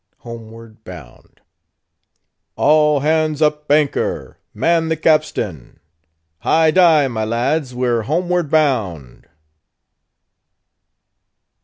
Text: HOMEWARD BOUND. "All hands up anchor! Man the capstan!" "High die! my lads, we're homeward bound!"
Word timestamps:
HOMEWARD 0.21 0.83
BOUND. 0.83 1.41
"All 2.55 3.01
hands 3.01 3.39
up 3.39 3.69
anchor! 3.71 4.39
Man 4.51 4.89
the 4.89 4.97
capstan!" 4.97 5.79
"High 6.39 6.71
die! 6.71 7.07
my 7.07 7.23
lads, 7.23 7.75
we're 7.75 8.01
homeward 8.01 8.49
bound!" 8.49 9.27